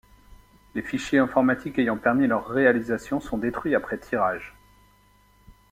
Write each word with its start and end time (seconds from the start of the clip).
Les 0.73 0.81
fichiers 0.81 1.19
informatiques 1.19 1.77
ayant 1.77 1.95
permis 1.99 2.25
leur 2.25 2.47
réalisation 2.47 3.19
sont 3.19 3.37
détruits 3.37 3.75
après 3.75 3.99
tirage. 3.99 4.55